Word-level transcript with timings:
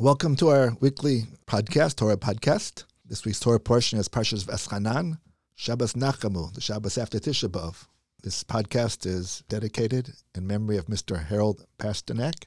Welcome 0.00 0.34
to 0.36 0.48
our 0.48 0.74
weekly 0.80 1.24
podcast, 1.46 1.96
Torah 1.96 2.16
podcast. 2.16 2.84
This 3.04 3.26
week's 3.26 3.38
Torah 3.38 3.60
portion 3.60 3.98
is 3.98 4.08
Parshas 4.08 4.46
V'eschanan, 4.46 5.18
Shabbos 5.56 5.92
Nachamu, 5.92 6.54
the 6.54 6.62
Shabbos 6.62 6.96
after 6.96 7.18
Tisha 7.18 7.50
B'Av. 7.50 7.86
This 8.22 8.42
podcast 8.42 9.04
is 9.04 9.44
dedicated 9.50 10.10
in 10.34 10.46
memory 10.46 10.78
of 10.78 10.86
Mr. 10.86 11.22
Harold 11.26 11.66
Pasternak, 11.78 12.44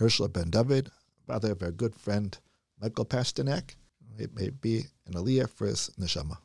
Hershel 0.00 0.32
ben 0.32 0.50
David, 0.50 0.90
father 1.24 1.52
of 1.52 1.62
our 1.62 1.70
good 1.70 1.94
friend 1.94 2.36
Michael 2.80 3.06
Pasternak. 3.06 3.76
It 4.18 4.34
may 4.34 4.50
be 4.50 4.86
an 5.06 5.12
aliyah 5.12 5.48
for 5.48 5.68
his 5.68 5.92
neshama. 6.00 6.38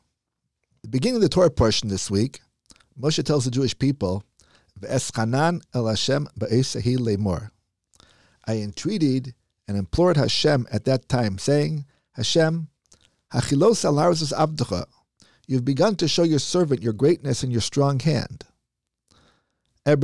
The 0.82 0.88
beginning 0.88 1.16
of 1.16 1.22
the 1.22 1.28
Torah 1.28 1.50
portion 1.50 1.88
this 1.88 2.12
week, 2.12 2.42
Moshe 2.96 3.24
tells 3.24 3.44
the 3.44 3.50
Jewish 3.50 3.76
people, 3.76 4.22
V'eschanan 4.78 5.62
el 5.74 5.88
Hashem 5.88 6.28
lemor. 6.38 7.50
I 8.46 8.58
entreated 8.58 9.34
and 9.66 9.76
implored 9.76 10.16
Hashem 10.16 10.66
at 10.70 10.84
that 10.84 11.08
time, 11.08 11.38
saying, 11.38 11.86
Hashem, 12.12 12.68
Hachilos 13.32 13.84
alarzes 13.84 14.32
abducha, 14.32 14.84
you've 15.46 15.64
begun 15.64 15.96
to 15.96 16.08
show 16.08 16.22
your 16.22 16.38
servant 16.38 16.82
your 16.82 16.92
greatness 16.92 17.42
and 17.42 17.50
your 17.50 17.60
strong 17.60 17.98
hand. 18.00 18.44
Er, 19.86 19.96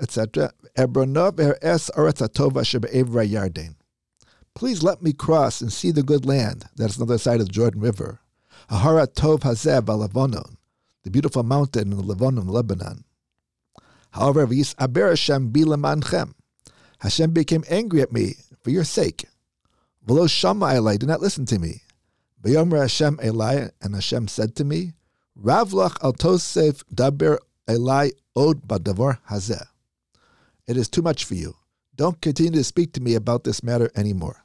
etc. 0.00 0.52
Ebronov 0.76 1.40
es 1.62 1.90
arathatova 1.96 2.62
shebe'evra 2.62 3.28
yarden. 3.28 3.74
Please 4.54 4.84
let 4.84 5.02
me 5.02 5.12
cross 5.12 5.60
and 5.60 5.72
see 5.72 5.90
the 5.90 6.02
good 6.02 6.24
land 6.24 6.66
that 6.76 6.90
is 6.90 7.00
on 7.00 7.06
the 7.06 7.14
other 7.14 7.18
side 7.18 7.40
of 7.40 7.46
the 7.46 7.52
Jordan 7.52 7.80
River. 7.80 8.20
Ahara 8.70 9.06
Tov 9.08 9.40
Hazeh 9.40 9.80
Lavonon, 9.80 10.56
the 11.02 11.10
beautiful 11.10 11.42
mountain 11.42 11.92
in 11.92 11.98
Lebanon, 11.98 12.46
Lebanon. 12.46 13.04
However, 14.12 14.46
Hashem 14.46 15.50
Bilamanchem. 15.50 16.34
Hashem 17.00 17.32
became 17.32 17.64
angry 17.68 18.00
at 18.00 18.12
me 18.12 18.36
for 18.64 18.70
your 18.70 18.82
sake. 18.84 19.26
V'lo 20.04 20.28
shama 20.28 20.66
Elai, 20.66 20.98
do 20.98 21.06
not 21.06 21.20
listen 21.20 21.46
to 21.46 21.58
me. 21.58 21.82
V'yomer 22.42 22.80
Hashem 22.80 23.18
Elai, 23.18 23.70
and 23.80 23.94
Hashem 23.94 24.26
said 24.28 24.56
to 24.56 24.64
me, 24.64 24.94
Ravlach 25.40 26.02
al 26.02 26.14
Tosef 26.14 26.82
Daber 26.92 27.38
Elai 27.68 28.12
Od 28.34 28.66
Badavar 28.66 29.18
Hazeh. 29.30 29.66
It 30.66 30.76
is 30.76 30.88
too 30.88 31.02
much 31.02 31.24
for 31.24 31.34
you. 31.34 31.54
Don't 31.94 32.20
continue 32.20 32.52
to 32.52 32.64
speak 32.64 32.92
to 32.94 33.00
me 33.00 33.14
about 33.14 33.44
this 33.44 33.62
matter 33.62 33.90
anymore. 33.94 34.44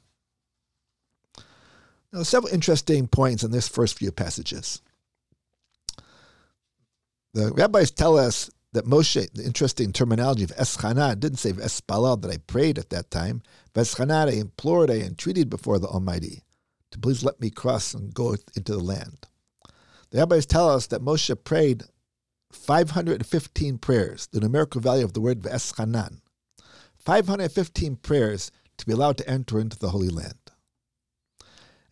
Now, 2.12 2.24
several 2.24 2.54
interesting 2.54 3.08
points 3.08 3.44
in 3.44 3.52
this 3.52 3.68
first 3.68 3.98
few 3.98 4.12
passages. 4.12 4.82
The 7.34 7.52
rabbis 7.54 7.92
tell 7.92 8.18
us 8.18 8.50
that 8.74 8.86
Moshe, 8.86 9.32
the 9.34 9.44
interesting 9.44 9.92
terminology 9.92 10.44
of 10.44 10.52
Eschana, 10.52 11.20
didn't 11.20 11.40
say 11.40 11.54
Espalal 11.54 12.22
that 12.22 12.32
I 12.32 12.38
prayed 12.38 12.78
at 12.78 12.90
that 12.90 13.10
time. 13.10 13.42
Eschana, 13.74 14.28
I 14.28 14.34
implored, 14.34 14.92
I 14.92 14.96
entreated 14.96 15.50
before 15.50 15.80
the 15.80 15.88
Almighty 15.88 16.44
to 16.92 17.00
please 17.00 17.24
let 17.24 17.40
me 17.40 17.50
cross 17.50 17.94
and 17.94 18.14
go 18.14 18.36
into 18.56 18.74
the 18.74 18.84
land. 18.84 19.26
The 20.10 20.20
rabbis 20.20 20.46
tell 20.46 20.70
us 20.70 20.88
that 20.88 21.02
Moshe 21.02 21.44
prayed 21.44 21.84
515 22.52 23.78
prayers, 23.78 24.28
the 24.32 24.40
numerical 24.40 24.82
value 24.82 25.06
of 25.06 25.14
the 25.14 25.22
word 25.22 25.42
Veschanan. 25.42 26.20
515 26.98 27.96
prayers 27.98 28.52
to 28.78 28.86
be 28.86 28.92
allowed 28.92 29.18
to 29.18 29.30
enter 29.30 29.60
into 29.60 29.78
the 29.78 29.90
Holy 29.90 30.10
Land. 30.10 30.52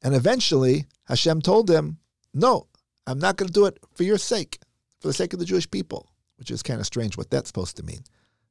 And 0.02 0.16
eventually, 0.16 0.86
Hashem 1.05 1.42
told 1.42 1.70
him, 1.70 1.98
No, 2.33 2.67
I'm 3.05 3.20
not 3.20 3.38
going 3.38 3.48
to 3.48 3.53
do 3.53 3.66
it 3.66 3.78
for 3.94 4.03
your 4.03 4.17
sake, 4.17 4.59
for 5.00 5.08
the 5.08 5.14
sake 5.14 5.33
of 5.33 5.39
the 5.39 5.45
Jewish 5.45 5.70
people 5.70 6.09
which 6.38 6.52
is 6.52 6.63
kind 6.63 6.80
of 6.80 6.85
strange 6.85 7.17
what 7.17 7.30
that's 7.30 7.49
supposed 7.49 7.77
to 7.77 7.83
mean. 7.83 8.03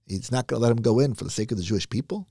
He's 0.07 0.33
not 0.33 0.47
going 0.47 0.61
to 0.61 0.63
let 0.63 0.73
him 0.77 0.83
go 0.83 1.01
in 1.01 1.15
for 1.15 1.25
the 1.25 1.31
sake 1.31 1.51
of 1.51 1.59
the 1.59 1.65
Jewish 1.65 1.89
people. 1.89 2.27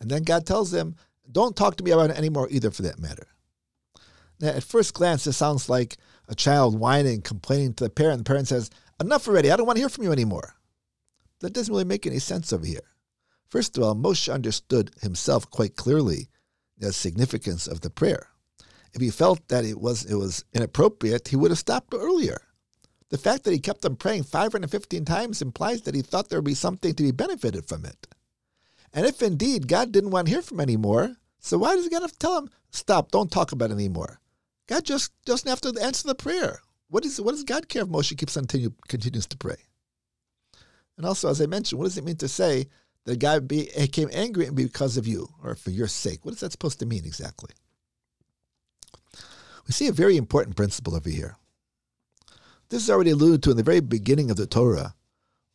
And 0.00 0.10
then 0.10 0.22
God 0.22 0.46
tells 0.46 0.72
him, 0.72 0.96
don't 1.30 1.56
talk 1.56 1.76
to 1.76 1.84
me 1.84 1.92
about 1.92 2.10
it 2.10 2.18
anymore 2.18 2.48
either, 2.50 2.70
for 2.70 2.82
that 2.82 2.98
matter. 2.98 3.28
Now, 4.40 4.48
at 4.48 4.64
first 4.64 4.94
glance, 4.94 5.24
this 5.24 5.36
sounds 5.36 5.68
like 5.68 5.96
a 6.28 6.34
child 6.34 6.78
whining, 6.78 7.22
complaining 7.22 7.74
to 7.74 7.84
the 7.84 7.90
parent. 7.90 8.18
The 8.18 8.24
parent 8.24 8.48
says, 8.48 8.70
enough 9.00 9.28
already, 9.28 9.50
I 9.50 9.56
don't 9.56 9.66
want 9.66 9.76
to 9.76 9.82
hear 9.82 9.88
from 9.88 10.04
you 10.04 10.12
anymore. 10.12 10.54
That 11.40 11.52
doesn't 11.52 11.72
really 11.72 11.84
make 11.84 12.06
any 12.06 12.18
sense 12.18 12.52
over 12.52 12.66
here. 12.66 12.80
First 13.48 13.76
of 13.76 13.84
all, 13.84 13.94
Moshe 13.94 14.32
understood 14.32 14.92
himself 15.02 15.50
quite 15.50 15.76
clearly 15.76 16.28
the 16.78 16.92
significance 16.92 17.66
of 17.66 17.80
the 17.80 17.90
prayer. 17.90 18.28
If 18.92 19.00
he 19.00 19.10
felt 19.10 19.46
that 19.48 19.64
it 19.64 19.80
was, 19.80 20.04
it 20.04 20.14
was 20.14 20.44
inappropriate, 20.52 21.28
he 21.28 21.36
would 21.36 21.50
have 21.50 21.58
stopped 21.58 21.94
earlier. 21.94 22.40
The 23.10 23.18
fact 23.18 23.44
that 23.44 23.52
he 23.52 23.58
kept 23.58 23.84
on 23.84 23.96
praying 23.96 24.22
515 24.22 25.04
times 25.04 25.42
implies 25.42 25.82
that 25.82 25.94
he 25.94 26.02
thought 26.02 26.28
there 26.28 26.38
would 26.38 26.44
be 26.44 26.54
something 26.54 26.94
to 26.94 27.02
be 27.02 27.10
benefited 27.10 27.66
from 27.66 27.84
it. 27.84 28.06
And 28.92 29.04
if 29.04 29.20
indeed 29.20 29.68
God 29.68 29.92
didn't 29.92 30.10
want 30.10 30.26
to 30.26 30.32
hear 30.32 30.42
from 30.42 30.58
him 30.58 30.62
anymore, 30.62 31.16
so 31.40 31.58
why 31.58 31.74
does 31.74 31.88
God 31.88 32.02
have 32.02 32.12
to 32.12 32.18
tell 32.18 32.38
him, 32.38 32.50
stop, 32.70 33.10
don't 33.10 33.30
talk 33.30 33.52
about 33.52 33.70
it 33.70 33.74
anymore? 33.74 34.20
God 34.68 34.84
just 34.84 35.12
doesn't 35.24 35.48
have 35.48 35.60
to 35.62 35.74
answer 35.82 36.06
the 36.06 36.14
prayer. 36.14 36.60
What, 36.88 37.04
is, 37.04 37.20
what 37.20 37.32
does 37.32 37.44
God 37.44 37.68
care 37.68 37.82
if 37.82 37.88
Moshe 37.88 38.16
keeps 38.16 38.34
continue, 38.34 38.72
continues 38.88 39.26
to 39.26 39.36
pray? 39.36 39.56
And 40.96 41.06
also, 41.06 41.28
as 41.28 41.40
I 41.40 41.46
mentioned, 41.46 41.78
what 41.78 41.86
does 41.86 41.98
it 41.98 42.04
mean 42.04 42.16
to 42.16 42.28
say 42.28 42.66
that 43.04 43.18
God 43.18 43.48
became 43.48 44.10
angry 44.12 44.50
because 44.50 44.96
of 44.96 45.06
you 45.06 45.28
or 45.42 45.54
for 45.54 45.70
your 45.70 45.88
sake? 45.88 46.24
What 46.24 46.34
is 46.34 46.40
that 46.40 46.52
supposed 46.52 46.78
to 46.80 46.86
mean 46.86 47.04
exactly? 47.04 47.50
We 49.66 49.72
see 49.72 49.88
a 49.88 49.92
very 49.92 50.16
important 50.16 50.56
principle 50.56 50.94
over 50.94 51.08
here. 51.08 51.36
This 52.70 52.84
is 52.84 52.90
already 52.90 53.10
alluded 53.10 53.42
to 53.42 53.50
in 53.50 53.56
the 53.56 53.64
very 53.64 53.80
beginning 53.80 54.30
of 54.30 54.36
the 54.36 54.46
Torah, 54.46 54.94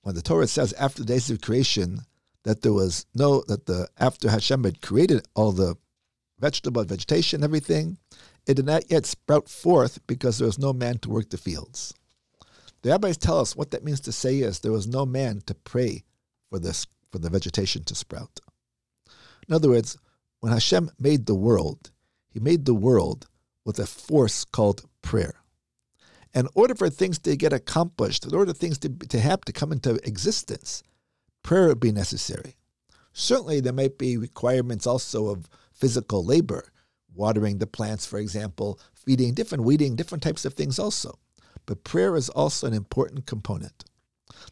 when 0.01 0.15
the 0.15 0.21
Torah 0.21 0.47
says 0.47 0.73
after 0.73 1.01
the 1.01 1.13
days 1.13 1.29
of 1.29 1.39
creation 1.39 2.01
that 2.43 2.61
there 2.61 2.73
was 2.73 3.05
no 3.15 3.41
that 3.47 3.67
the 3.67 3.87
after 3.97 4.29
Hashem 4.29 4.65
had 4.65 4.81
created 4.81 5.25
all 5.33 5.53
the 5.53 5.77
vegetable 6.39 6.81
and 6.81 6.89
vegetation, 6.89 7.41
everything, 7.41 7.97
it 8.45 8.55
did 8.55 8.65
not 8.65 8.91
yet 8.91 9.05
sprout 9.05 9.47
forth 9.47 10.05
because 10.07 10.37
there 10.37 10.45
was 10.45 10.59
no 10.59 10.73
man 10.73 10.97
to 10.99 11.09
work 11.09 11.29
the 11.29 11.37
fields. 11.37 11.93
The 12.81 12.89
rabbis 12.89 13.15
tell 13.15 13.39
us 13.39 13.55
what 13.55 13.71
that 13.71 13.85
means 13.85 14.01
to 14.01 14.11
say 14.11 14.39
is 14.39 14.59
there 14.59 14.73
was 14.73 14.85
no 14.85 15.05
man 15.05 15.41
to 15.45 15.55
pray 15.55 16.03
for 16.49 16.59
this 16.59 16.85
for 17.13 17.19
the 17.19 17.29
vegetation 17.29 17.85
to 17.85 17.95
sprout. 17.95 18.41
In 19.47 19.55
other 19.55 19.69
words, 19.69 19.97
when 20.41 20.51
Hashem 20.51 20.91
made 20.99 21.27
the 21.27 21.33
world, 21.33 21.91
he 22.27 22.41
made 22.41 22.65
the 22.65 22.73
world 22.73 23.27
with 23.63 23.79
a 23.79 23.85
force 23.85 24.43
called 24.43 24.83
prayer. 25.01 25.35
In 26.35 26.49
order 26.53 26.75
for 26.75 26.89
things 26.89 27.17
to 27.19 27.37
get 27.37 27.53
accomplished, 27.53 28.25
in 28.25 28.35
order 28.35 28.53
for 28.53 28.59
things 28.59 28.77
to, 28.79 28.89
to 28.89 29.19
have 29.21 29.41
to 29.41 29.53
come 29.53 29.71
into 29.71 29.95
existence, 30.05 30.83
prayer 31.43 31.69
would 31.69 31.79
be 31.79 31.93
necessary. 31.93 32.57
Certainly, 33.13 33.61
there 33.61 33.71
might 33.71 33.97
be 33.97 34.17
requirements 34.17 34.85
also 34.85 35.29
of 35.29 35.47
physical 35.71 36.25
labor, 36.25 36.65
watering 37.13 37.59
the 37.59 37.67
plants, 37.67 38.05
for 38.05 38.19
example, 38.19 38.77
feeding, 38.93 39.33
different 39.33 39.63
weeding, 39.63 39.95
different 39.95 40.21
types 40.21 40.43
of 40.43 40.53
things 40.53 40.77
also. 40.77 41.17
But 41.65 41.85
prayer 41.85 42.17
is 42.17 42.27
also 42.27 42.67
an 42.67 42.73
important 42.73 43.25
component. 43.25 43.85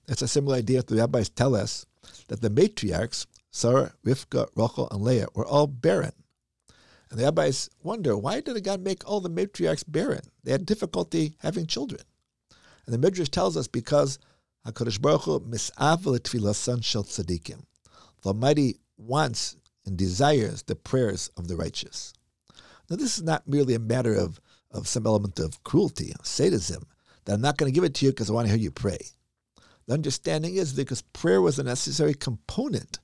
That's 0.07 0.21
a 0.21 0.27
similar 0.29 0.55
idea 0.55 0.77
that 0.77 0.87
the 0.87 0.95
rabbis 0.95 1.27
tell 1.27 1.53
us 1.53 1.85
that 2.29 2.41
the 2.41 2.49
matriarchs, 2.49 3.25
Sarah, 3.51 3.93
Rivka, 4.05 4.47
Rachel, 4.55 4.87
and 4.89 5.01
Leah, 5.01 5.27
were 5.35 5.45
all 5.45 5.67
barren. 5.67 6.13
And 7.13 7.19
the 7.19 7.25
rabbis 7.25 7.69
wonder 7.83 8.17
why 8.17 8.41
did 8.41 8.63
God 8.63 8.81
make 8.81 9.07
all 9.07 9.21
the 9.21 9.29
matriarchs 9.29 9.83
barren? 9.87 10.23
They 10.43 10.51
had 10.51 10.65
difficulty 10.65 11.35
having 11.43 11.67
children. 11.67 12.01
And 12.87 12.93
the 12.93 12.97
Midrash 12.97 13.29
tells 13.29 13.55
us 13.55 13.67
because 13.67 14.17
HaKadosh 14.65 14.99
Baruch 14.99 15.21
Hu 15.21 15.39
misav 15.41 16.07
l'tfilasan 16.07 16.83
shel 16.83 17.03
tzaddikim. 17.03 17.65
The 18.23 18.29
Almighty 18.29 18.79
wants 18.97 19.57
and 19.85 19.95
desires 19.95 20.63
the 20.63 20.75
prayers 20.75 21.29
of 21.37 21.47
the 21.47 21.55
righteous. 21.55 22.15
Now, 22.89 22.95
this 22.95 23.15
is 23.15 23.23
not 23.23 23.47
merely 23.47 23.75
a 23.75 23.79
matter 23.79 24.15
of, 24.15 24.41
of 24.71 24.87
some 24.87 25.05
element 25.05 25.37
of 25.37 25.63
cruelty, 25.63 26.15
sadism, 26.23 26.87
that 27.25 27.33
I'm 27.33 27.41
not 27.41 27.57
going 27.57 27.71
to 27.71 27.75
give 27.75 27.83
it 27.83 27.93
to 27.93 28.05
you 28.07 28.11
because 28.11 28.31
I 28.31 28.33
want 28.33 28.47
to 28.47 28.53
hear 28.53 28.59
you 28.59 28.71
pray. 28.71 28.97
The 29.85 29.93
understanding 29.93 30.55
is 30.55 30.73
because 30.73 31.03
prayer 31.03 31.43
was 31.43 31.59
a 31.59 31.63
necessary 31.63 32.15
component 32.15 32.97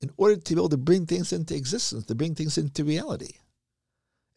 in 0.00 0.10
order 0.16 0.36
to 0.36 0.54
be 0.54 0.58
able 0.58 0.70
to 0.70 0.78
bring 0.78 1.04
things 1.04 1.30
into 1.30 1.54
existence, 1.54 2.06
to 2.06 2.14
bring 2.14 2.34
things 2.34 2.56
into 2.56 2.84
reality. 2.84 3.34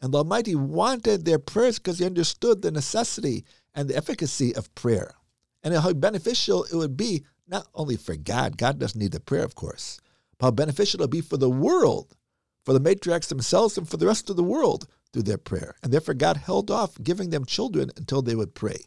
And 0.04 0.14
the 0.14 0.18
Almighty 0.18 0.54
wanted 0.54 1.24
their 1.24 1.40
prayers 1.40 1.80
because 1.80 2.00
He 2.00 2.06
understood 2.06 2.62
the 2.62 2.72
necessity 2.72 3.46
and 3.74 3.90
the 3.90 3.96
efficacy 3.96 4.54
of 4.54 4.76
prayer. 4.76 5.16
And 5.64 5.74
how 5.74 5.94
beneficial 5.94 6.66
it 6.66 6.76
would 6.76 6.98
be, 6.98 7.24
not 7.48 7.68
only 7.74 7.96
for 7.96 8.18
God, 8.18 8.58
God 8.58 8.80
doesn't 8.80 9.00
need 9.00 9.14
the 9.14 9.22
prayer, 9.22 9.46
of 9.46 9.56
course, 9.56 10.02
but 10.38 10.48
how 10.48 10.52
beneficial 10.52 11.00
it 11.00 11.04
would 11.04 11.10
be 11.10 11.22
for 11.22 11.38
the 11.38 11.50
world, 11.50 12.18
for 12.66 12.74
the 12.74 12.82
matriarchs 12.82 13.30
themselves, 13.30 13.78
and 13.78 13.88
for 13.88 13.96
the 13.96 14.06
rest 14.06 14.30
of 14.30 14.36
the 14.36 14.44
world 14.44 14.88
through 15.14 15.24
their 15.24 15.38
prayer. 15.38 15.76
And 15.82 15.94
therefore, 15.94 16.16
God 16.16 16.36
held 16.36 16.70
off 16.70 17.02
giving 17.02 17.30
them 17.30 17.46
children 17.46 17.90
until 17.96 18.22
they 18.22 18.36
would 18.36 18.54
pray. 18.54 18.80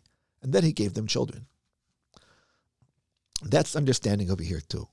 And 0.42 0.52
then 0.52 0.64
He 0.64 0.72
gave 0.74 0.92
them 0.92 1.06
children. 1.06 1.46
That's 3.42 3.74
understanding 3.74 4.30
over 4.30 4.42
here, 4.42 4.60
too. 4.60 4.88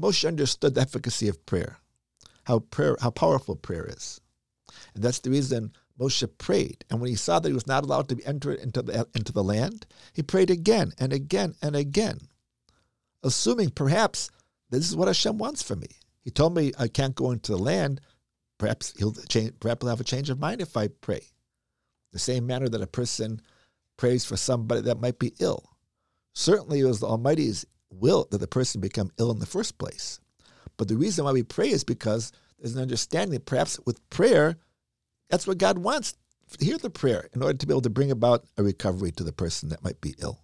Moshe 0.00 0.26
understood 0.26 0.76
the 0.76 0.80
efficacy 0.80 1.28
of 1.28 1.44
prayer, 1.44 1.76
how 2.44 2.60
prayer, 2.60 2.96
how 3.02 3.10
powerful 3.10 3.54
prayer 3.54 3.84
is. 3.84 4.18
And 4.94 5.02
that's 5.02 5.20
the 5.20 5.30
reason 5.30 5.72
Moshe 5.98 6.26
prayed. 6.38 6.84
And 6.90 7.00
when 7.00 7.10
he 7.10 7.16
saw 7.16 7.38
that 7.38 7.48
he 7.48 7.54
was 7.54 7.66
not 7.66 7.84
allowed 7.84 8.08
to 8.08 8.20
enter 8.24 8.52
into 8.52 8.82
the, 8.82 9.06
into 9.14 9.32
the 9.32 9.44
land, 9.44 9.86
he 10.12 10.22
prayed 10.22 10.50
again 10.50 10.92
and 10.98 11.12
again 11.12 11.54
and 11.62 11.76
again, 11.76 12.18
assuming 13.22 13.70
perhaps 13.70 14.30
this 14.70 14.88
is 14.88 14.96
what 14.96 15.08
Hashem 15.08 15.38
wants 15.38 15.62
for 15.62 15.76
me. 15.76 15.88
He 16.22 16.30
told 16.30 16.54
me 16.54 16.72
I 16.78 16.88
can't 16.88 17.14
go 17.14 17.30
into 17.30 17.52
the 17.52 17.58
land 17.58 18.00
perhaps 18.60 18.92
he'll 18.98 19.12
change, 19.12 19.54
perhaps 19.58 19.82
he'll 19.82 19.90
have 19.90 20.00
a 20.00 20.04
change 20.04 20.30
of 20.30 20.38
mind 20.38 20.60
if 20.60 20.76
I 20.76 20.88
pray. 20.88 21.22
The 22.12 22.18
same 22.18 22.46
manner 22.46 22.68
that 22.68 22.82
a 22.82 22.86
person 22.86 23.40
prays 23.96 24.24
for 24.24 24.36
somebody 24.36 24.82
that 24.82 25.00
might 25.00 25.18
be 25.18 25.34
ill. 25.40 25.64
Certainly, 26.34 26.80
it 26.80 26.84
was 26.84 27.00
the 27.00 27.06
Almighty's 27.06 27.66
will 27.90 28.28
that 28.30 28.38
the 28.38 28.46
person 28.46 28.80
become 28.80 29.10
ill 29.18 29.32
in 29.32 29.38
the 29.38 29.46
first 29.46 29.78
place. 29.78 30.20
But 30.76 30.88
the 30.88 30.96
reason 30.96 31.24
why 31.24 31.32
we 31.32 31.42
pray 31.42 31.70
is 31.70 31.82
because 31.82 32.32
there's 32.60 32.74
an 32.74 32.82
understanding 32.82 33.32
that 33.32 33.46
perhaps 33.46 33.80
with 33.86 34.08
prayer, 34.10 34.58
that's 35.28 35.46
what 35.46 35.58
God 35.58 35.78
wants. 35.78 36.14
Hear 36.58 36.78
the 36.78 36.90
prayer 36.90 37.28
in 37.32 37.42
order 37.42 37.56
to 37.56 37.66
be 37.66 37.72
able 37.72 37.80
to 37.82 37.90
bring 37.90 38.10
about 38.10 38.44
a 38.58 38.62
recovery 38.62 39.12
to 39.12 39.24
the 39.24 39.32
person 39.32 39.68
that 39.70 39.84
might 39.84 40.00
be 40.00 40.14
ill. 40.20 40.40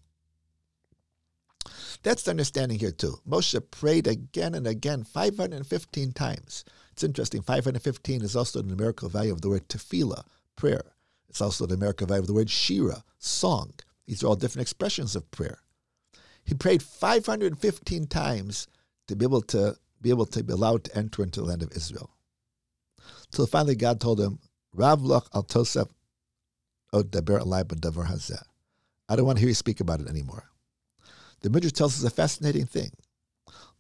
That's 2.02 2.22
the 2.22 2.30
understanding 2.30 2.78
here 2.78 2.92
too. 2.92 3.16
Moshe 3.28 3.60
prayed 3.70 4.06
again 4.06 4.54
and 4.54 4.66
again, 4.66 5.04
515 5.04 6.12
times. 6.12 6.64
It's 6.92 7.02
interesting, 7.02 7.42
515 7.42 8.22
is 8.22 8.36
also 8.36 8.62
the 8.62 8.68
numerical 8.68 9.08
value 9.08 9.32
of 9.32 9.42
the 9.42 9.48
word 9.48 9.68
tefillah, 9.68 10.24
prayer. 10.54 10.92
It's 11.28 11.40
also 11.40 11.66
the 11.66 11.74
numerical 11.74 12.06
value 12.06 12.22
of 12.22 12.28
the 12.28 12.34
word 12.34 12.48
shira, 12.48 13.02
song. 13.18 13.72
These 14.06 14.22
are 14.22 14.28
all 14.28 14.36
different 14.36 14.62
expressions 14.62 15.16
of 15.16 15.30
prayer. 15.30 15.58
He 16.44 16.54
prayed 16.54 16.82
515 16.82 18.06
times 18.06 18.68
to 19.08 19.16
be 19.16 19.24
able 19.24 19.42
to 19.42 19.76
be 20.06 20.10
able 20.10 20.24
to 20.24 20.44
be 20.44 20.52
allowed 20.52 20.84
to 20.84 20.96
enter 20.96 21.24
into 21.24 21.40
the 21.40 21.46
land 21.46 21.64
of 21.64 21.72
Israel. 21.72 22.10
Till 23.32 23.44
finally 23.48 23.74
God 23.74 24.00
told 24.00 24.20
him, 24.20 24.38
Rav 24.72 25.02
loch 25.02 25.28
al 25.34 25.42
tosef 25.42 25.88
od 26.92 27.10
daber 27.10 27.40
davar 27.40 28.06
hazeh. 28.06 28.40
I 29.08 29.16
don't 29.16 29.26
want 29.26 29.38
to 29.38 29.40
hear 29.40 29.48
you 29.48 29.54
speak 29.54 29.80
about 29.80 30.00
it 30.00 30.06
anymore. 30.06 30.44
The 31.40 31.50
Midrash 31.50 31.72
tells 31.72 31.98
us 31.98 32.04
a 32.04 32.14
fascinating 32.14 32.66
thing. 32.66 32.90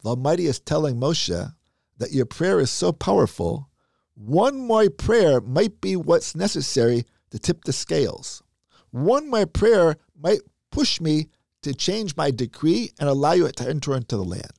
The 0.02 0.08
Almighty 0.08 0.46
is 0.46 0.58
telling 0.58 0.96
Moshe 0.96 1.54
that 1.98 2.12
your 2.12 2.26
prayer 2.26 2.58
is 2.58 2.72
so 2.72 2.90
powerful, 2.90 3.70
one 4.14 4.58
more 4.58 4.90
prayer 4.90 5.40
might 5.40 5.80
be 5.80 5.94
what's 5.94 6.34
necessary 6.34 7.04
to 7.30 7.38
tip 7.38 7.62
the 7.62 7.72
scales. 7.72 8.42
One 8.90 9.30
more 9.30 9.46
prayer 9.46 9.96
might 10.20 10.40
push 10.72 11.00
me 11.00 11.28
to 11.62 11.72
change 11.72 12.16
my 12.16 12.32
decree 12.32 12.90
and 12.98 13.08
allow 13.08 13.32
you 13.32 13.48
to 13.48 13.68
enter 13.68 13.94
into 13.94 14.16
the 14.16 14.24
land. 14.24 14.55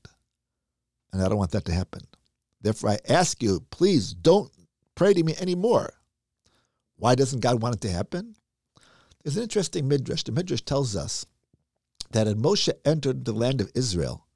And 1.17 1.25
I 1.25 1.29
don't 1.29 1.39
want 1.39 1.49
that 1.51 1.65
to 1.65 1.73
happen. 1.73 2.01
Therefore, 2.61 2.91
I 2.91 2.99
ask 3.09 3.41
you, 3.41 3.65
please 3.71 4.13
don't 4.13 4.51
pray 4.93 5.15
to 5.15 5.23
me 5.23 5.33
anymore. 5.39 5.93
Why 6.97 7.15
doesn't 7.15 7.39
God 7.39 7.59
want 7.59 7.73
it 7.73 7.81
to 7.81 7.91
happen? 7.91 8.35
There's 9.23 9.35
an 9.35 9.41
interesting 9.41 9.87
midrash. 9.87 10.21
The 10.21 10.31
midrash 10.31 10.61
tells 10.61 10.95
us 10.95 11.25
that 12.11 12.27
had 12.27 12.37
Moshe 12.37 12.69
entered 12.85 13.25
the 13.25 13.33
land 13.33 13.61
of 13.61 13.71
Israel, 13.73 14.27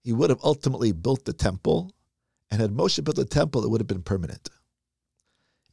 he 0.00 0.12
would 0.12 0.30
have 0.30 0.40
ultimately 0.42 0.90
built 0.90 1.26
the 1.26 1.32
temple, 1.32 1.92
and 2.50 2.60
had 2.60 2.72
Moshe 2.72 3.02
built 3.04 3.14
the 3.14 3.24
temple, 3.24 3.62
it 3.64 3.70
would 3.70 3.80
have 3.80 3.86
been 3.86 4.02
permanent. 4.02 4.50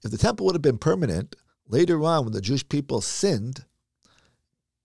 If 0.04 0.12
the 0.12 0.20
temple 0.20 0.46
would 0.46 0.56
have 0.56 0.62
been 0.62 0.78
permanent, 0.78 1.36
later 1.68 2.04
on 2.04 2.26
when 2.26 2.34
the 2.34 2.42
Jewish 2.42 2.70
people 2.70 3.02
sinned, 3.02 3.66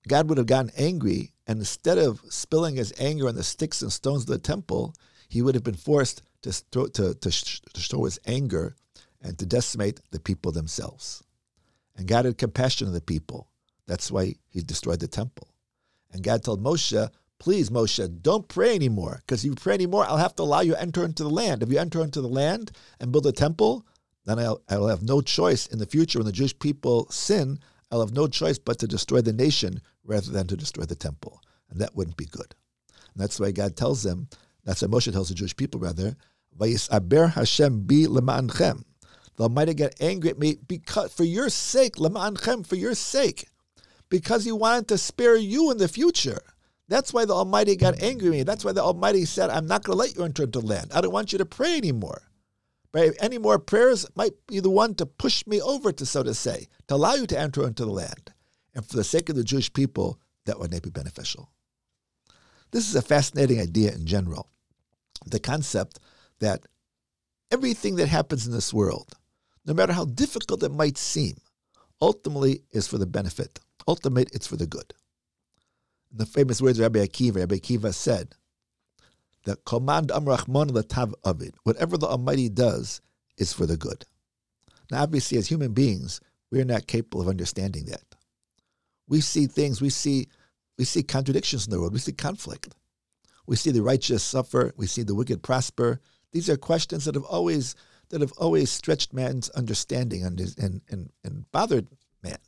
God 0.08 0.30
would 0.30 0.38
have 0.38 0.46
gotten 0.46 0.72
angry, 0.78 1.34
and 1.46 1.58
instead 1.58 1.98
of 1.98 2.22
spilling 2.30 2.76
his 2.76 2.94
anger 2.98 3.28
on 3.28 3.34
the 3.34 3.44
sticks 3.44 3.82
and 3.82 3.92
stones 3.92 4.22
of 4.22 4.28
the 4.28 4.38
temple, 4.38 4.94
he 5.28 5.42
would 5.42 5.54
have 5.54 5.64
been 5.64 5.74
forced 5.74 6.22
to, 6.42 6.52
to, 6.70 6.88
to, 6.88 7.14
to 7.14 7.30
show 7.80 8.04
his 8.04 8.18
anger 8.26 8.76
and 9.22 9.38
to 9.38 9.46
decimate 9.46 10.00
the 10.10 10.20
people 10.20 10.52
themselves. 10.52 11.22
And 11.96 12.06
God 12.06 12.24
had 12.24 12.38
compassion 12.38 12.86
on 12.86 12.92
the 12.92 13.00
people. 13.00 13.48
That's 13.86 14.10
why 14.10 14.34
he 14.48 14.60
destroyed 14.60 15.00
the 15.00 15.08
temple. 15.08 15.48
And 16.12 16.22
God 16.22 16.44
told 16.44 16.62
Moshe, 16.62 17.10
please, 17.38 17.70
Moshe, 17.70 18.22
don't 18.22 18.48
pray 18.48 18.74
anymore, 18.74 19.22
because 19.26 19.44
if 19.44 19.50
you 19.50 19.54
pray 19.54 19.74
anymore, 19.74 20.04
I'll 20.06 20.16
have 20.16 20.36
to 20.36 20.42
allow 20.42 20.60
you 20.60 20.72
to 20.72 20.80
enter 20.80 21.04
into 21.04 21.22
the 21.22 21.30
land. 21.30 21.62
If 21.62 21.70
you 21.70 21.78
enter 21.78 22.02
into 22.02 22.20
the 22.20 22.28
land 22.28 22.72
and 23.00 23.12
build 23.12 23.26
a 23.26 23.32
temple, 23.32 23.86
then 24.24 24.38
I'll, 24.38 24.60
I'll 24.68 24.88
have 24.88 25.02
no 25.02 25.20
choice 25.20 25.66
in 25.66 25.78
the 25.78 25.86
future 25.86 26.18
when 26.18 26.26
the 26.26 26.32
Jewish 26.32 26.58
people 26.58 27.06
sin, 27.10 27.58
I'll 27.90 28.00
have 28.00 28.12
no 28.12 28.26
choice 28.26 28.58
but 28.58 28.78
to 28.80 28.88
destroy 28.88 29.20
the 29.20 29.32
nation 29.32 29.80
rather 30.04 30.30
than 30.30 30.46
to 30.48 30.56
destroy 30.56 30.84
the 30.84 30.96
temple. 30.96 31.40
And 31.70 31.80
that 31.80 31.94
wouldn't 31.94 32.16
be 32.16 32.26
good. 32.26 32.54
And 32.88 33.22
that's 33.22 33.38
why 33.38 33.52
God 33.52 33.76
tells 33.76 34.02
them, 34.02 34.28
that's 34.66 34.82
why 34.82 34.88
Moshe 34.88 35.10
tells 35.10 35.28
the 35.30 35.34
Jewish 35.34 35.56
people 35.56 35.80
rather, 35.80 36.16
Aber 36.90 37.26
Hashem 37.28 37.86
bi 37.86 38.06
lema'anchem. 38.06 38.82
The 39.36 39.42
Almighty 39.44 39.74
get 39.74 39.94
angry 40.00 40.30
at 40.30 40.38
me 40.38 40.56
because 40.66 41.12
for 41.12 41.24
your 41.24 41.48
sake, 41.50 41.96
lema'anchem, 41.96 42.66
for 42.66 42.76
your 42.76 42.94
sake 42.94 43.48
because 44.08 44.44
he 44.44 44.52
wanted 44.52 44.88
to 44.88 44.98
spare 44.98 45.36
you 45.36 45.70
in 45.70 45.78
the 45.78 45.88
future. 45.88 46.40
That's 46.88 47.12
why 47.12 47.24
the 47.24 47.34
Almighty 47.34 47.76
got 47.76 48.02
angry 48.02 48.28
at 48.28 48.32
me. 48.32 48.42
That's 48.44 48.64
why 48.64 48.72
the 48.72 48.82
Almighty 48.82 49.24
said, 49.24 49.50
I'm 49.50 49.66
not 49.66 49.84
going 49.84 49.96
to 49.96 50.00
let 50.00 50.16
you 50.16 50.24
enter 50.24 50.44
into 50.44 50.60
the 50.60 50.66
land. 50.66 50.92
I 50.94 51.00
don't 51.00 51.12
want 51.12 51.32
you 51.32 51.38
to 51.38 51.46
pray 51.46 51.76
anymore. 51.76 52.22
Any 53.20 53.36
more 53.36 53.58
prayers 53.58 54.06
might 54.14 54.32
be 54.46 54.60
the 54.60 54.70
one 54.70 54.94
to 54.94 55.04
push 55.04 55.46
me 55.46 55.60
over 55.60 55.92
to, 55.92 56.06
so 56.06 56.22
to 56.22 56.32
say, 56.32 56.66
to 56.88 56.94
allow 56.94 57.14
you 57.14 57.26
to 57.26 57.38
enter 57.38 57.66
into 57.66 57.84
the 57.84 57.90
land. 57.90 58.32
And 58.74 58.86
for 58.86 58.96
the 58.96 59.04
sake 59.04 59.28
of 59.28 59.36
the 59.36 59.44
Jewish 59.44 59.70
people, 59.70 60.18
that 60.46 60.58
would 60.58 60.72
not 60.72 60.82
be 60.82 60.90
beneficial. 60.90 61.50
This 62.70 62.88
is 62.88 62.94
a 62.96 63.02
fascinating 63.02 63.60
idea 63.60 63.92
in 63.92 64.06
general. 64.06 64.48
The 65.26 65.40
concept 65.40 65.98
that 66.40 66.66
everything 67.50 67.96
that 67.96 68.08
happens 68.08 68.46
in 68.46 68.52
this 68.52 68.72
world, 68.72 69.14
no 69.64 69.74
matter 69.74 69.92
how 69.92 70.04
difficult 70.04 70.62
it 70.62 70.72
might 70.72 70.96
seem, 70.96 71.36
ultimately 72.00 72.62
is 72.72 72.86
for 72.86 72.98
the 72.98 73.06
benefit 73.06 73.58
ultimate, 73.86 74.30
it's 74.32 74.46
for 74.46 74.56
the 74.56 74.66
good. 74.66 74.92
In 76.10 76.18
The 76.18 76.26
famous 76.26 76.60
words 76.60 76.78
of 76.78 76.84
Rabbi 76.84 77.04
Akiva, 77.04 77.36
Rabbi 77.36 77.56
Akiva 77.56 77.94
said 77.94 78.34
that 79.44 79.64
command 79.64 80.08
amrachman 80.08 80.70
latav 80.70 81.14
avid. 81.24 81.54
Whatever 81.62 81.96
the 81.96 82.06
Almighty 82.06 82.48
does 82.48 83.00
is 83.38 83.52
for 83.52 83.66
the 83.66 83.76
good. 83.76 84.04
Now, 84.90 85.02
obviously, 85.02 85.38
as 85.38 85.48
human 85.48 85.72
beings, 85.72 86.20
we're 86.50 86.64
not 86.64 86.86
capable 86.86 87.20
of 87.20 87.28
understanding 87.28 87.86
that. 87.86 88.02
We 89.08 89.20
see 89.20 89.46
things, 89.46 89.80
we 89.80 89.90
see, 89.90 90.28
we 90.78 90.84
see 90.84 91.02
contradictions 91.02 91.66
in 91.66 91.70
the 91.70 91.80
world, 91.80 91.92
we 91.92 91.98
see 91.98 92.12
conflict. 92.12 92.74
We 93.46 93.56
see 93.56 93.70
the 93.70 93.82
righteous 93.82 94.22
suffer, 94.22 94.72
we 94.76 94.86
see 94.86 95.02
the 95.02 95.14
wicked 95.14 95.42
prosper. 95.42 96.00
These 96.32 96.50
are 96.50 96.56
questions 96.56 97.04
that 97.04 97.14
have 97.14 97.24
always 97.24 97.74
that 98.08 98.20
have 98.20 98.32
always 98.32 98.70
stretched 98.70 99.12
man's 99.12 99.50
understanding 99.50 100.24
and, 100.24 100.40
and, 100.58 100.80
and, 100.88 101.10
and 101.24 101.50
bothered 101.50 101.88
man. 102.22 102.38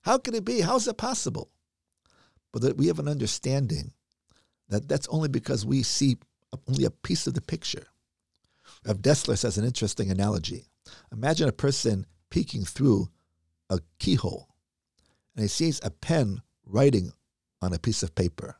How 0.00 0.18
could 0.18 0.34
it 0.34 0.44
be? 0.44 0.62
How 0.62 0.76
is 0.76 0.88
it 0.88 0.96
possible? 0.96 1.50
But 2.52 2.62
that 2.62 2.76
we 2.76 2.88
have 2.88 2.98
an 2.98 3.06
understanding 3.06 3.92
that 4.68 4.88
that's 4.88 5.06
only 5.08 5.28
because 5.28 5.64
we 5.64 5.84
see 5.84 6.16
only 6.66 6.84
a 6.84 6.90
piece 6.90 7.26
of 7.26 7.34
the 7.34 7.40
picture. 7.40 7.86
Rav 8.84 8.98
Dessler 8.98 9.38
says 9.38 9.58
an 9.58 9.64
interesting 9.64 10.10
analogy. 10.10 10.66
Imagine 11.12 11.48
a 11.48 11.52
person 11.52 12.06
peeking 12.30 12.64
through 12.64 13.08
a 13.70 13.78
keyhole 13.98 14.48
and 15.34 15.42
he 15.42 15.48
sees 15.48 15.80
a 15.82 15.90
pen 15.90 16.42
writing 16.64 17.12
on 17.60 17.72
a 17.72 17.78
piece 17.78 18.02
of 18.02 18.14
paper. 18.14 18.56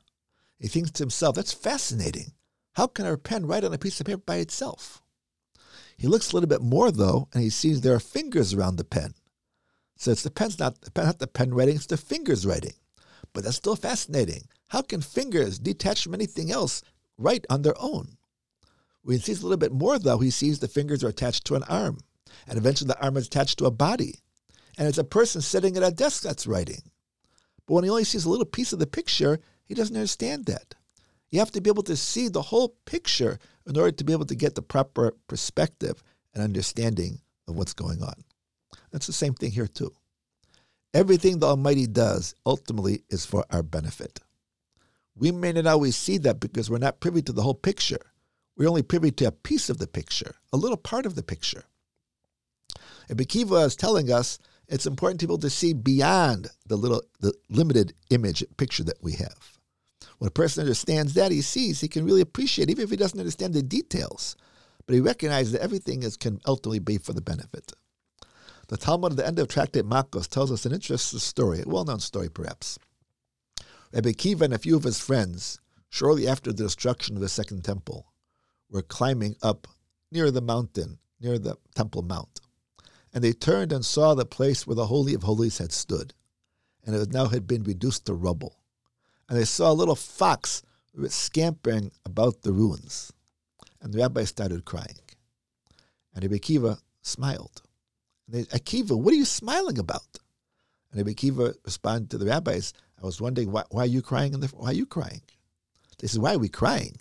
He 0.64 0.68
thinks 0.68 0.90
to 0.92 1.02
himself, 1.02 1.36
that's 1.36 1.52
fascinating. 1.52 2.32
How 2.72 2.86
can 2.86 3.04
a 3.04 3.18
pen 3.18 3.44
write 3.44 3.64
on 3.64 3.74
a 3.74 3.78
piece 3.78 4.00
of 4.00 4.06
paper 4.06 4.22
by 4.24 4.36
itself? 4.36 5.02
He 5.98 6.06
looks 6.06 6.32
a 6.32 6.36
little 6.36 6.48
bit 6.48 6.62
more 6.62 6.90
though, 6.90 7.28
and 7.34 7.42
he 7.42 7.50
sees 7.50 7.82
there 7.82 7.94
are 7.94 8.00
fingers 8.00 8.54
around 8.54 8.76
the 8.76 8.84
pen. 8.84 9.12
So 9.98 10.10
it's 10.10 10.22
the 10.22 10.30
pen's 10.30 10.58
not, 10.58 10.78
not 10.96 11.18
the 11.18 11.26
pen 11.26 11.52
writing, 11.52 11.76
it's 11.76 11.84
the 11.84 11.98
fingers 11.98 12.46
writing. 12.46 12.72
But 13.34 13.44
that's 13.44 13.58
still 13.58 13.76
fascinating. 13.76 14.48
How 14.68 14.80
can 14.80 15.02
fingers, 15.02 15.58
detached 15.58 16.04
from 16.04 16.14
anything 16.14 16.50
else, 16.50 16.82
write 17.18 17.44
on 17.50 17.60
their 17.60 17.78
own? 17.78 18.16
When 19.02 19.18
he 19.18 19.22
sees 19.22 19.42
a 19.42 19.42
little 19.42 19.58
bit 19.58 19.70
more, 19.70 19.98
though, 19.98 20.16
he 20.16 20.30
sees 20.30 20.60
the 20.60 20.66
fingers 20.66 21.04
are 21.04 21.08
attached 21.08 21.44
to 21.44 21.56
an 21.56 21.64
arm, 21.64 21.98
and 22.46 22.56
eventually 22.56 22.88
the 22.88 23.04
arm 23.04 23.18
is 23.18 23.26
attached 23.26 23.58
to 23.58 23.66
a 23.66 23.70
body. 23.70 24.20
And 24.78 24.88
it's 24.88 24.96
a 24.96 25.04
person 25.04 25.42
sitting 25.42 25.76
at 25.76 25.82
a 25.82 25.90
desk 25.90 26.22
that's 26.22 26.46
writing. 26.46 26.90
But 27.66 27.74
when 27.74 27.84
he 27.84 27.90
only 27.90 28.04
sees 28.04 28.24
a 28.24 28.30
little 28.30 28.46
piece 28.46 28.72
of 28.72 28.78
the 28.78 28.86
picture, 28.86 29.40
he 29.64 29.74
doesn't 29.74 29.96
understand 29.96 30.46
that. 30.46 30.74
You 31.30 31.38
have 31.40 31.52
to 31.52 31.60
be 31.60 31.70
able 31.70 31.82
to 31.84 31.96
see 31.96 32.28
the 32.28 32.42
whole 32.42 32.76
picture 32.84 33.38
in 33.66 33.76
order 33.76 33.92
to 33.92 34.04
be 34.04 34.12
able 34.12 34.26
to 34.26 34.34
get 34.34 34.54
the 34.54 34.62
proper 34.62 35.14
perspective 35.26 36.02
and 36.34 36.42
understanding 36.42 37.20
of 37.48 37.56
what's 37.56 37.74
going 37.74 38.02
on. 38.02 38.14
That's 38.92 39.06
the 39.06 39.12
same 39.12 39.34
thing 39.34 39.50
here, 39.50 39.66
too. 39.66 39.92
Everything 40.92 41.38
the 41.38 41.48
Almighty 41.48 41.86
does 41.86 42.34
ultimately 42.46 43.02
is 43.10 43.26
for 43.26 43.44
our 43.50 43.62
benefit. 43.64 44.20
We 45.16 45.32
may 45.32 45.52
not 45.52 45.66
always 45.66 45.96
see 45.96 46.18
that 46.18 46.40
because 46.40 46.70
we're 46.70 46.78
not 46.78 47.00
privy 47.00 47.22
to 47.22 47.32
the 47.32 47.42
whole 47.42 47.54
picture. 47.54 47.98
We're 48.56 48.68
only 48.68 48.82
privy 48.82 49.10
to 49.12 49.26
a 49.26 49.32
piece 49.32 49.68
of 49.68 49.78
the 49.78 49.88
picture, 49.88 50.36
a 50.52 50.56
little 50.56 50.76
part 50.76 51.06
of 51.06 51.16
the 51.16 51.22
picture. 51.22 51.64
And 53.08 53.18
Bekiva 53.18 53.66
is 53.66 53.76
telling 53.76 54.12
us 54.12 54.38
it's 54.68 54.86
important 54.86 55.20
to 55.20 55.26
be 55.26 55.32
able 55.32 55.38
to 55.38 55.50
see 55.50 55.72
beyond 55.72 56.48
the 56.66 56.76
little, 56.76 57.02
the 57.20 57.34
limited 57.48 57.94
image 58.10 58.44
picture 58.56 58.84
that 58.84 59.02
we 59.02 59.12
have. 59.12 59.53
When 60.18 60.28
a 60.28 60.32
person 60.32 60.62
understands 60.62 61.14
that, 61.14 61.32
he 61.32 61.42
sees, 61.42 61.80
he 61.80 61.88
can 61.88 62.04
really 62.04 62.20
appreciate, 62.20 62.70
even 62.70 62.84
if 62.84 62.90
he 62.90 62.96
doesn't 62.96 63.18
understand 63.18 63.54
the 63.54 63.62
details. 63.62 64.36
But 64.86 64.94
he 64.94 65.00
recognizes 65.00 65.52
that 65.52 65.62
everything 65.62 66.02
is 66.02 66.16
can 66.16 66.40
ultimately 66.46 66.78
be 66.78 66.98
for 66.98 67.12
the 67.12 67.20
benefit. 67.20 67.72
The 68.68 68.76
Talmud 68.76 69.12
at 69.12 69.16
the 69.18 69.26
end 69.26 69.38
of 69.38 69.48
Tractate 69.48 69.84
Makos 69.84 70.28
tells 70.28 70.50
us 70.50 70.64
an 70.64 70.72
interesting 70.72 71.18
story, 71.18 71.60
a 71.60 71.68
well 71.68 71.84
known 71.84 72.00
story 72.00 72.28
perhaps. 72.28 72.78
Rabbi 73.92 74.10
Akiva 74.10 74.42
and 74.42 74.54
a 74.54 74.58
few 74.58 74.76
of 74.76 74.84
his 74.84 75.00
friends, 75.00 75.60
shortly 75.88 76.26
after 76.26 76.52
the 76.52 76.64
destruction 76.64 77.14
of 77.14 77.20
the 77.20 77.28
Second 77.28 77.62
Temple, 77.62 78.06
were 78.70 78.82
climbing 78.82 79.36
up 79.42 79.68
near 80.10 80.30
the 80.30 80.40
mountain, 80.40 80.98
near 81.20 81.38
the 81.38 81.56
Temple 81.74 82.02
Mount. 82.02 82.40
And 83.12 83.22
they 83.22 83.32
turned 83.32 83.72
and 83.72 83.84
saw 83.84 84.14
the 84.14 84.26
place 84.26 84.66
where 84.66 84.74
the 84.74 84.86
Holy 84.86 85.14
of 85.14 85.22
Holies 85.22 85.58
had 85.58 85.72
stood, 85.72 86.14
and 86.84 86.96
it 86.96 87.12
now 87.12 87.26
had 87.26 87.46
been 87.46 87.62
reduced 87.62 88.06
to 88.06 88.14
rubble. 88.14 88.56
And 89.28 89.38
they 89.38 89.44
saw 89.44 89.70
a 89.70 89.74
little 89.74 89.94
fox 89.94 90.62
scampering 91.08 91.90
about 92.04 92.42
the 92.42 92.52
ruins. 92.52 93.12
And 93.80 93.92
the 93.92 93.98
rabbi 93.98 94.24
started 94.24 94.64
crying. 94.64 94.98
And 96.14 96.22
Rabbi 96.22 96.36
Akiva 96.36 96.78
smiled. 97.02 97.62
And 98.26 98.36
they, 98.36 98.44
Akiva, 98.44 98.98
what 98.98 99.12
are 99.12 99.16
you 99.16 99.24
smiling 99.24 99.78
about? 99.78 100.18
And 100.90 100.98
Rabbi 100.98 101.12
Akiva 101.12 101.54
responded 101.64 102.10
to 102.10 102.18
the 102.18 102.26
rabbis, 102.26 102.72
I 103.02 103.06
was 103.06 103.20
wondering, 103.20 103.50
why, 103.50 103.64
why 103.70 103.82
are 103.82 103.86
you 103.86 104.00
crying? 104.00 104.32
The, 104.32 104.46
why 104.48 104.70
are 104.70 104.74
you 104.74 104.86
crying? 104.86 105.20
They 105.98 106.06
said, 106.06 106.22
why 106.22 106.34
are 106.34 106.38
we 106.38 106.48
crying? 106.48 106.96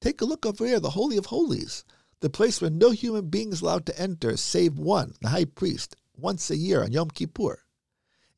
Take 0.00 0.20
a 0.20 0.24
look 0.24 0.44
over 0.44 0.66
here, 0.66 0.80
the 0.80 0.90
Holy 0.90 1.16
of 1.16 1.26
Holies, 1.26 1.84
the 2.20 2.30
place 2.30 2.60
where 2.60 2.70
no 2.70 2.90
human 2.90 3.28
being 3.28 3.52
is 3.52 3.62
allowed 3.62 3.86
to 3.86 3.98
enter 3.98 4.36
save 4.36 4.78
one, 4.78 5.14
the 5.20 5.28
high 5.28 5.44
priest, 5.44 5.96
once 6.16 6.50
a 6.50 6.56
year 6.56 6.82
on 6.82 6.92
Yom 6.92 7.10
Kippur. 7.10 7.60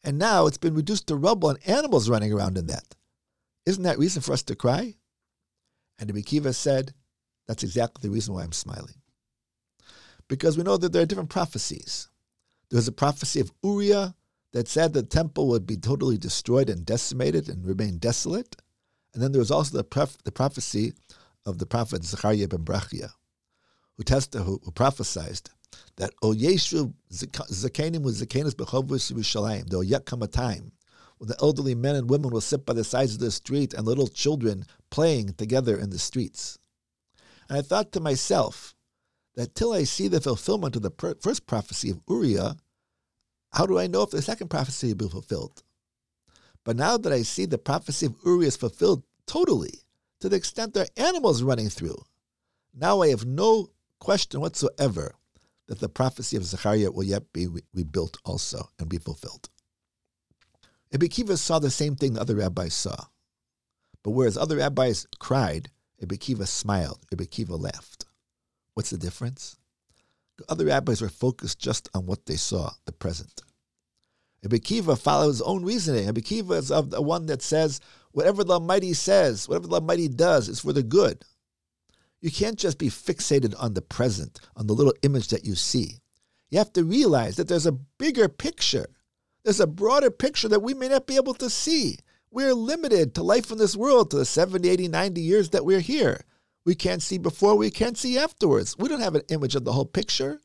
And 0.04 0.18
now 0.18 0.46
it's 0.46 0.58
been 0.58 0.74
reduced 0.74 1.06
to 1.08 1.16
rubble 1.16 1.50
and 1.50 1.58
animals 1.66 2.08
running 2.08 2.32
around 2.32 2.56
in 2.56 2.66
that. 2.66 2.94
Isn't 3.70 3.84
that 3.84 4.00
reason 4.00 4.20
for 4.20 4.32
us 4.32 4.42
to 4.42 4.56
cry? 4.56 4.96
And 6.00 6.10
the 6.10 6.20
Akiva 6.20 6.52
said, 6.52 6.92
That's 7.46 7.62
exactly 7.62 8.08
the 8.08 8.12
reason 8.12 8.34
why 8.34 8.42
I'm 8.42 8.50
smiling. 8.50 8.96
Because 10.26 10.58
we 10.58 10.64
know 10.64 10.76
that 10.76 10.92
there 10.92 11.02
are 11.02 11.06
different 11.06 11.30
prophecies. 11.30 12.08
There 12.68 12.78
was 12.78 12.88
a 12.88 12.92
prophecy 12.92 13.38
of 13.38 13.52
Uriah 13.62 14.16
that 14.52 14.66
said 14.66 14.92
the 14.92 15.04
temple 15.04 15.46
would 15.50 15.68
be 15.68 15.76
totally 15.76 16.18
destroyed 16.18 16.68
and 16.68 16.84
decimated 16.84 17.48
and 17.48 17.64
remain 17.64 17.98
desolate. 17.98 18.56
And 19.14 19.22
then 19.22 19.30
there 19.30 19.38
was 19.38 19.52
also 19.52 19.80
the, 19.80 20.16
the 20.24 20.32
prophecy 20.32 20.92
of 21.46 21.58
the 21.58 21.66
prophet 21.66 22.02
Zechariah 22.04 22.48
ben 22.48 22.64
Brachia, 22.64 23.12
who, 23.96 24.02
tested, 24.02 24.42
who, 24.42 24.60
who 24.64 24.72
prophesied 24.72 25.48
that 25.94 26.12
O 26.22 26.32
Yeshu 26.32 26.92
Zakanim 27.12 28.02
with 28.02 28.20
Zakanis 28.20 28.54
Bechovus 28.54 29.12
Yerushalayim, 29.12 29.68
there 29.68 29.78
will 29.78 29.84
yet 29.84 30.06
come 30.06 30.22
a 30.22 30.26
time 30.26 30.72
the 31.28 31.36
elderly 31.40 31.74
men 31.74 31.96
and 31.96 32.08
women 32.08 32.30
will 32.30 32.40
sit 32.40 32.64
by 32.64 32.72
the 32.72 32.84
sides 32.84 33.14
of 33.14 33.20
the 33.20 33.30
street 33.30 33.74
and 33.74 33.86
little 33.86 34.08
children 34.08 34.64
playing 34.90 35.34
together 35.34 35.78
in 35.78 35.90
the 35.90 35.98
streets. 35.98 36.58
And 37.48 37.58
I 37.58 37.62
thought 37.62 37.92
to 37.92 38.00
myself 38.00 38.74
that 39.34 39.54
till 39.54 39.72
I 39.72 39.84
see 39.84 40.08
the 40.08 40.20
fulfillment 40.20 40.76
of 40.76 40.82
the 40.82 40.90
per- 40.90 41.16
first 41.20 41.46
prophecy 41.46 41.90
of 41.90 42.00
Uriah, 42.08 42.56
how 43.52 43.66
do 43.66 43.78
I 43.78 43.86
know 43.86 44.02
if 44.02 44.10
the 44.10 44.22
second 44.22 44.48
prophecy 44.48 44.88
will 44.88 44.94
be 44.94 45.08
fulfilled? 45.08 45.62
But 46.64 46.76
now 46.76 46.96
that 46.96 47.12
I 47.12 47.22
see 47.22 47.46
the 47.46 47.58
prophecy 47.58 48.06
of 48.06 48.16
Uriah 48.24 48.48
is 48.48 48.56
fulfilled 48.56 49.02
totally, 49.26 49.82
to 50.20 50.28
the 50.28 50.36
extent 50.36 50.74
there 50.74 50.84
are 50.84 51.08
animals 51.08 51.42
running 51.42 51.68
through, 51.68 52.02
now 52.74 53.02
I 53.02 53.08
have 53.08 53.26
no 53.26 53.70
question 53.98 54.40
whatsoever 54.40 55.14
that 55.66 55.80
the 55.80 55.88
prophecy 55.88 56.36
of 56.36 56.44
Zechariah 56.44 56.90
will 56.90 57.04
yet 57.04 57.32
be 57.32 57.46
re- 57.46 57.62
rebuilt 57.74 58.18
also 58.24 58.70
and 58.78 58.88
be 58.88 58.98
fulfilled. 58.98 59.48
Akiva 60.92 61.38
saw 61.38 61.58
the 61.58 61.70
same 61.70 61.96
thing 61.96 62.14
the 62.14 62.20
other 62.20 62.36
rabbis 62.36 62.74
saw. 62.74 62.96
But 64.02 64.10
whereas 64.10 64.36
other 64.36 64.56
rabbis 64.56 65.06
cried, 65.18 65.70
Akiva 66.02 66.46
smiled, 66.46 67.00
Akiva 67.12 67.60
laughed. 67.60 68.06
What's 68.74 68.90
the 68.90 68.98
difference? 68.98 69.56
The 70.38 70.44
other 70.48 70.64
rabbis 70.66 71.02
were 71.02 71.08
focused 71.08 71.58
just 71.58 71.88
on 71.94 72.06
what 72.06 72.26
they 72.26 72.36
saw, 72.36 72.72
the 72.86 72.92
present. 72.92 73.42
Akiva 74.42 74.98
follows 74.98 75.36
his 75.36 75.42
own 75.42 75.64
reasoning. 75.64 76.06
Rabbi 76.06 76.20
Akiva 76.20 76.52
is 76.52 76.72
of 76.72 76.90
the 76.90 77.02
one 77.02 77.26
that 77.26 77.42
says, 77.42 77.80
whatever 78.12 78.42
the 78.42 78.54
Almighty 78.54 78.94
says, 78.94 79.48
whatever 79.48 79.66
the 79.66 79.74
Almighty 79.74 80.08
does 80.08 80.48
is 80.48 80.60
for 80.60 80.72
the 80.72 80.82
good. 80.82 81.24
You 82.20 82.30
can't 82.30 82.58
just 82.58 82.78
be 82.78 82.88
fixated 82.88 83.54
on 83.58 83.74
the 83.74 83.82
present, 83.82 84.40
on 84.56 84.66
the 84.66 84.74
little 84.74 84.94
image 85.02 85.28
that 85.28 85.44
you 85.44 85.54
see. 85.54 86.00
You 86.50 86.58
have 86.58 86.72
to 86.74 86.84
realize 86.84 87.36
that 87.36 87.48
there's 87.48 87.66
a 87.66 87.72
bigger 87.72 88.28
picture. 88.28 88.86
There's 89.44 89.60
a 89.60 89.66
broader 89.66 90.10
picture 90.10 90.48
that 90.48 90.62
we 90.62 90.74
may 90.74 90.88
not 90.88 91.06
be 91.06 91.16
able 91.16 91.34
to 91.34 91.50
see. 91.50 91.98
We're 92.30 92.54
limited 92.54 93.14
to 93.14 93.22
life 93.22 93.50
in 93.50 93.58
this 93.58 93.76
world, 93.76 94.10
to 94.10 94.18
the 94.18 94.24
70, 94.24 94.68
80, 94.68 94.88
90 94.88 95.20
years 95.20 95.50
that 95.50 95.64
we're 95.64 95.80
here. 95.80 96.24
We 96.64 96.74
can't 96.74 97.02
see 97.02 97.18
before, 97.18 97.56
we 97.56 97.70
can't 97.70 97.98
see 97.98 98.18
afterwards. 98.18 98.76
We 98.78 98.88
don't 98.88 99.00
have 99.00 99.14
an 99.14 99.22
image 99.30 99.54
of 99.54 99.64
the 99.64 99.72
whole 99.72 99.86
picture. 99.86 100.40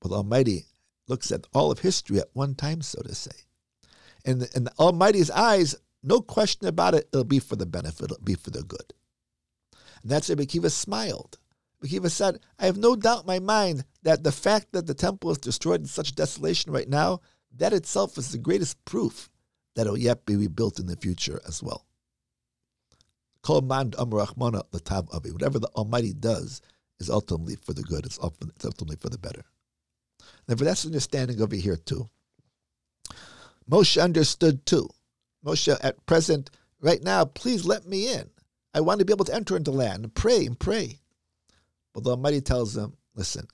But 0.00 0.12
Almighty 0.12 0.66
looks 1.06 1.30
at 1.30 1.46
all 1.52 1.70
of 1.70 1.80
history 1.80 2.18
at 2.18 2.28
one 2.32 2.54
time, 2.54 2.82
so 2.82 3.02
to 3.02 3.14
say. 3.14 3.30
And 4.24 4.48
in 4.54 4.64
the 4.64 4.72
Almighty's 4.78 5.30
eyes, 5.30 5.76
no 6.02 6.20
question 6.20 6.66
about 6.66 6.94
it, 6.94 7.08
it'll 7.12 7.24
be 7.24 7.38
for 7.38 7.56
the 7.56 7.66
benefit, 7.66 8.06
it'll 8.06 8.18
be 8.24 8.34
for 8.34 8.50
the 8.50 8.62
good. 8.62 8.92
And 10.02 10.10
that's 10.10 10.28
why 10.28 10.36
Akiva 10.36 10.70
smiled. 10.70 11.38
Akiva 11.84 12.10
said, 12.10 12.40
I 12.58 12.66
have 12.66 12.76
no 12.76 12.96
doubt 12.96 13.20
in 13.20 13.26
my 13.26 13.38
mind 13.38 13.84
that 14.02 14.24
the 14.24 14.32
fact 14.32 14.72
that 14.72 14.86
the 14.86 14.94
temple 14.94 15.30
is 15.30 15.38
destroyed 15.38 15.80
in 15.80 15.86
such 15.86 16.14
desolation 16.14 16.72
right 16.72 16.88
now, 16.88 17.20
that 17.54 17.72
itself 17.72 18.18
is 18.18 18.32
the 18.32 18.38
greatest 18.38 18.84
proof 18.84 19.30
that 19.74 19.86
it 19.86 19.90
will 19.90 19.98
yet 19.98 20.26
be 20.26 20.36
rebuilt 20.36 20.78
in 20.78 20.86
the 20.86 20.96
future 20.96 21.40
as 21.46 21.62
well. 21.62 21.84
Whatever 23.46 23.68
the 25.58 25.70
Almighty 25.76 26.12
does 26.12 26.60
is 26.98 27.10
ultimately 27.10 27.56
for 27.56 27.72
the 27.74 27.82
good, 27.82 28.04
it's 28.06 28.18
ultimately 28.20 28.96
for 28.96 29.08
the 29.08 29.18
better. 29.18 29.44
Now, 30.48 30.56
for 30.56 30.64
that's 30.64 30.84
understanding 30.86 31.40
over 31.40 31.54
here 31.54 31.76
too. 31.76 32.08
Moshe 33.70 34.02
understood 34.02 34.64
too. 34.66 34.88
Moshe, 35.44 35.76
at 35.82 36.06
present, 36.06 36.50
right 36.80 37.02
now, 37.02 37.24
please 37.24 37.64
let 37.64 37.86
me 37.86 38.12
in. 38.12 38.30
I 38.74 38.80
want 38.80 38.98
to 39.00 39.04
be 39.04 39.12
able 39.12 39.24
to 39.26 39.34
enter 39.34 39.56
into 39.56 39.70
land 39.70 40.04
and 40.04 40.14
pray 40.14 40.44
and 40.46 40.58
pray. 40.58 41.00
But 41.94 42.04
the 42.04 42.10
Almighty 42.10 42.40
tells 42.40 42.76
him, 42.76 42.96
listen, 43.14 43.46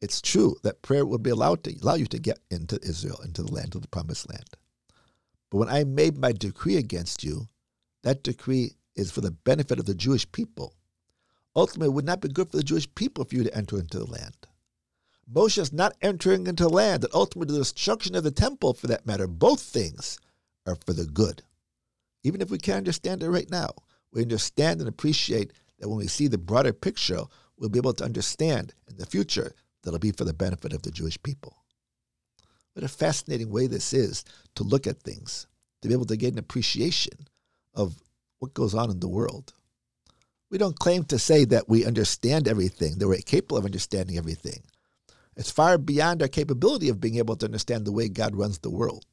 it's 0.00 0.20
true 0.20 0.56
that 0.62 0.82
prayer 0.82 1.06
will 1.06 1.18
be 1.18 1.30
allowed 1.30 1.64
to 1.64 1.74
allow 1.82 1.94
you 1.94 2.06
to 2.06 2.18
get 2.18 2.38
into 2.50 2.78
Israel, 2.82 3.20
into 3.24 3.42
the 3.42 3.52
land 3.52 3.74
of 3.74 3.82
the 3.82 3.88
promised 3.88 4.28
land. 4.28 4.48
But 5.50 5.58
when 5.58 5.68
I 5.68 5.84
made 5.84 6.18
my 6.18 6.32
decree 6.32 6.76
against 6.76 7.24
you, 7.24 7.48
that 8.02 8.22
decree 8.22 8.72
is 8.94 9.10
for 9.10 9.20
the 9.20 9.30
benefit 9.30 9.78
of 9.78 9.86
the 9.86 9.94
Jewish 9.94 10.30
people. 10.32 10.74
Ultimately, 11.54 11.88
it 11.88 11.94
would 11.94 12.04
not 12.04 12.20
be 12.20 12.28
good 12.28 12.50
for 12.50 12.56
the 12.56 12.62
Jewish 12.62 12.92
people 12.94 13.24
for 13.24 13.34
you 13.34 13.44
to 13.44 13.56
enter 13.56 13.78
into 13.78 13.98
the 13.98 14.10
land. 14.10 14.34
Moshe 15.32 15.58
is 15.58 15.72
not 15.72 15.96
entering 16.02 16.46
into 16.46 16.68
land, 16.68 17.04
and 17.04 17.14
ultimately 17.14 17.54
the 17.54 17.60
destruction 17.60 18.14
of 18.14 18.22
the 18.22 18.30
temple, 18.30 18.74
for 18.74 18.86
that 18.86 19.06
matter, 19.06 19.26
both 19.26 19.60
things 19.60 20.18
are 20.66 20.76
for 20.86 20.92
the 20.92 21.06
good. 21.06 21.42
Even 22.22 22.40
if 22.40 22.50
we 22.50 22.58
can't 22.58 22.78
understand 22.78 23.22
it 23.22 23.30
right 23.30 23.50
now, 23.50 23.70
we 24.12 24.22
understand 24.22 24.80
and 24.80 24.88
appreciate 24.88 25.52
that 25.78 25.88
when 25.88 25.98
we 25.98 26.06
see 26.06 26.28
the 26.28 26.38
broader 26.38 26.72
picture, 26.72 27.22
we'll 27.56 27.70
be 27.70 27.78
able 27.78 27.92
to 27.94 28.04
understand 28.04 28.72
in 28.88 28.96
the 28.98 29.06
future 29.06 29.52
that 29.86 29.90
it'll 29.90 30.00
be 30.00 30.10
for 30.10 30.24
the 30.24 30.34
benefit 30.34 30.72
of 30.72 30.82
the 30.82 30.90
Jewish 30.90 31.22
people. 31.22 31.56
What 32.74 32.84
a 32.84 32.88
fascinating 32.88 33.50
way 33.50 33.68
this 33.68 33.92
is 33.92 34.24
to 34.56 34.64
look 34.64 34.86
at 34.86 35.00
things, 35.00 35.46
to 35.80 35.88
be 35.88 35.94
able 35.94 36.06
to 36.06 36.16
get 36.16 36.32
an 36.32 36.40
appreciation 36.40 37.28
of 37.72 37.94
what 38.40 38.52
goes 38.52 38.74
on 38.74 38.90
in 38.90 38.98
the 38.98 39.08
world. 39.08 39.54
We 40.50 40.58
don't 40.58 40.78
claim 40.78 41.04
to 41.04 41.20
say 41.20 41.44
that 41.46 41.68
we 41.68 41.86
understand 41.86 42.48
everything, 42.48 42.98
that 42.98 43.06
we're 43.06 43.18
capable 43.18 43.58
of 43.58 43.64
understanding 43.64 44.18
everything. 44.18 44.64
It's 45.36 45.52
far 45.52 45.78
beyond 45.78 46.20
our 46.20 46.28
capability 46.28 46.88
of 46.88 47.00
being 47.00 47.16
able 47.16 47.36
to 47.36 47.46
understand 47.46 47.84
the 47.84 47.92
way 47.92 48.08
God 48.08 48.34
runs 48.34 48.58
the 48.58 48.70
world. 48.70 49.06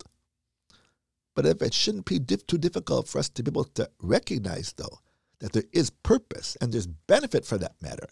But 1.36 1.46
if 1.46 1.62
it 1.62 1.74
shouldn't 1.74 2.06
be 2.06 2.20
too 2.20 2.58
difficult 2.58 3.08
for 3.08 3.20
us 3.20 3.30
to 3.30 3.44
be 3.44 3.50
able 3.50 3.66
to 3.66 3.90
recognize, 4.02 4.74
though, 4.74 5.00
that 5.40 5.54
there 5.54 5.66
is 5.72 5.90
purpose 5.90 6.58
and 6.60 6.74
there's 6.74 6.88
benefit 6.88 7.46
for 7.46 7.58
that 7.60 7.80
matter, 7.82 8.10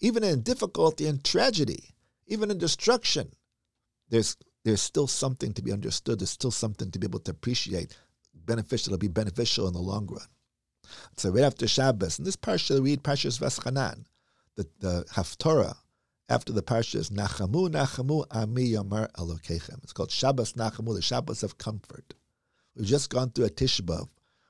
even 0.00 0.22
in 0.24 0.42
difficulty 0.42 1.06
and 1.06 1.22
tragedy, 1.24 1.91
even 2.26 2.50
in 2.50 2.58
destruction, 2.58 3.32
there's 4.08 4.36
there's 4.64 4.80
still 4.80 5.06
something 5.06 5.52
to 5.54 5.62
be 5.62 5.72
understood. 5.72 6.20
There's 6.20 6.30
still 6.30 6.50
something 6.50 6.90
to 6.90 6.98
be 6.98 7.06
able 7.06 7.20
to 7.20 7.30
appreciate. 7.32 7.96
Beneficial, 8.34 8.92
it'll 8.92 9.00
be 9.00 9.08
beneficial 9.08 9.66
in 9.66 9.72
the 9.72 9.80
long 9.80 10.06
run. 10.06 10.26
So 11.16 11.30
right 11.30 11.44
after 11.44 11.66
Shabbos, 11.66 12.18
in 12.18 12.24
this 12.24 12.36
parsha, 12.36 12.80
we 12.80 12.90
read 12.90 13.02
Parshas 13.02 13.40
Vaschanan, 13.40 14.04
the, 14.56 14.66
the 14.80 15.04
Haftorah, 15.12 15.76
after 16.28 16.52
the 16.52 16.62
parsha 16.62 16.96
is 16.96 17.10
Nachamu, 17.10 17.68
Nachamu, 17.70 18.24
Ami 18.30 18.70
Yamar 18.70 19.10
Alokechem. 19.12 19.82
It's 19.82 19.92
called 19.92 20.10
Shabbos 20.10 20.54
Nachamu, 20.54 20.94
the 20.94 21.02
Shabbos 21.02 21.42
of 21.42 21.58
comfort. 21.58 22.14
We've 22.74 22.86
just 22.86 23.10
gone 23.10 23.30
through 23.30 23.46
a 23.46 23.50
Tisha 23.50 23.82
B'Av. 23.82 24.08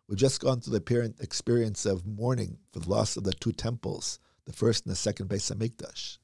We've 0.09 0.19
just 0.19 0.41
gone 0.41 0.61
through 0.61 0.79
the 0.79 1.14
experience 1.21 1.87
of 1.87 2.07
mourning 2.07 2.59
for 2.73 2.81
the 2.81 2.91
loss 2.91 3.17
of 3.17 3.25
the 3.25 3.33
two 3.33 3.52
temples, 3.52 4.19
the 4.45 4.52
first 4.52 4.85
and 4.85 4.93
the 4.93 4.97
second 4.97 5.29
Beis 5.29 5.52
Hamikdash. 5.52 6.19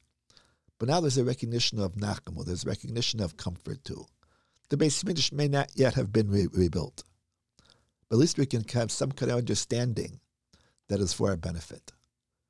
But 0.79 0.87
now 0.87 1.01
there's 1.01 1.17
a 1.17 1.25
recognition 1.25 1.79
of 1.79 1.95
Nachamu, 1.95 2.45
there's 2.45 2.65
recognition 2.65 3.19
of 3.19 3.37
comfort 3.37 3.83
too. 3.83 4.05
The 4.69 4.77
Beis 4.77 5.03
Hamikdash 5.03 5.33
may 5.33 5.47
not 5.47 5.71
yet 5.75 5.95
have 5.95 6.13
been 6.13 6.29
re- 6.29 6.47
rebuilt, 6.53 7.03
but 8.07 8.15
at 8.15 8.19
least 8.19 8.37
we 8.37 8.45
can 8.45 8.63
have 8.73 8.91
some 8.91 9.11
kind 9.11 9.31
of 9.31 9.37
understanding 9.37 10.19
that 10.87 10.99
is 10.99 11.13
for 11.13 11.29
our 11.29 11.37
benefit. 11.37 11.91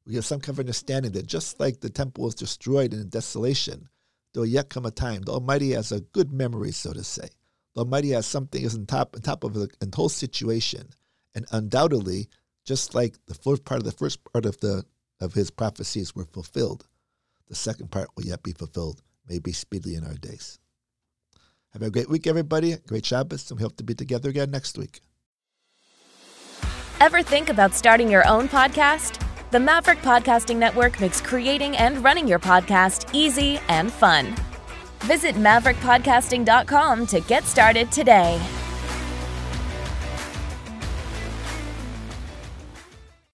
We 0.06 0.16
have 0.16 0.26
some 0.26 0.40
kind 0.40 0.56
of 0.56 0.60
understanding 0.60 1.12
that 1.14 1.28
just 1.28 1.60
like 1.60 1.80
the 1.80 1.90
temple 1.90 2.24
was 2.24 2.36
destroyed 2.36 2.94
in 2.94 3.10
desolation, 3.10 3.90
there 4.34 4.42
will 4.42 4.48
yet 4.48 4.70
come 4.70 4.86
a 4.86 4.92
time. 4.92 5.24
The 5.24 5.32
Almighty 5.32 5.72
has 5.72 5.92
a 5.92 6.02
good 6.02 6.32
memory, 6.32 6.72
so 6.72 6.94
to 6.94 7.04
say. 7.04 7.30
The 7.74 7.82
Almighty 7.82 8.10
has 8.12 8.26
something 8.26 8.62
is 8.62 8.76
on 8.76 8.86
top 8.86 9.16
on 9.16 9.22
top 9.22 9.44
of 9.44 9.54
the, 9.54 9.70
the 9.80 9.96
whole 9.96 10.10
situation, 10.10 10.90
and 11.34 11.46
undoubtedly, 11.52 12.30
just 12.66 12.94
like 12.94 13.16
the 13.26 13.34
first 13.34 13.66
part 13.66 13.80
of 13.80 13.86
the 13.86 13.92
first 13.92 14.24
part 14.24 14.46
of 14.46 14.60
the 14.60 14.84
of 15.20 15.34
His 15.34 15.52
prophecies 15.52 16.16
were 16.16 16.26
fulfilled, 16.26 16.88
the 17.50 17.56
second 17.56 17.92
part 17.92 18.10
will 18.16 18.26
yet 18.26 18.44
be 18.44 18.54
fulfilled, 18.54 19.02
may 19.28 19.40
be 19.40 19.52
speedily 19.52 19.96
in 19.96 20.06
our 20.06 20.14
days. 20.14 20.60
Have 21.74 21.82
a 21.82 21.92
great 21.92 22.10
week, 22.10 22.26
everybody. 22.26 22.78
Great 22.88 23.06
Shabbos, 23.06 23.50
and 23.52 23.60
we 23.60 23.64
hope 23.64 23.78
to 23.78 23.84
be 23.84 23.94
together 23.94 24.30
again 24.30 24.52
next 24.52 24.78
week. 24.78 25.02
Ever 27.00 27.22
think 27.22 27.50
about 27.50 27.74
starting 27.74 28.10
your 28.10 28.28
own 28.28 28.50
podcast? 28.50 29.24
The 29.52 29.60
Maverick 29.60 30.00
Podcasting 30.00 30.58
Network 30.58 31.00
makes 31.00 31.22
creating 31.22 31.78
and 31.78 32.04
running 32.04 32.28
your 32.28 32.40
podcast 32.40 33.10
easy 33.14 33.60
and 33.68 33.92
fun. 33.92 34.36
Visit 35.02 35.36
maverickpodcasting.com 35.36 37.08
to 37.08 37.20
get 37.22 37.46
started 37.46 37.92
today. 37.92 38.40